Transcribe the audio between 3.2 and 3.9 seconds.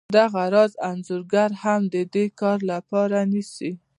نیسي